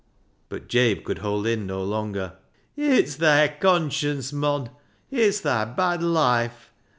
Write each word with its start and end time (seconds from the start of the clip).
But 0.49 0.67
Jabe 0.67 1.01
could 1.01 1.19
hold 1.19 1.45
in 1.45 1.67
no 1.67 1.83
longer." 1.83 2.33
It's 2.75 3.17
thi 3.17 3.49
conscience, 3.59 4.33
mon; 4.33 4.71
it's 5.11 5.41
thi 5.41 5.63
bad 5.75 5.99
loife. 5.99 6.71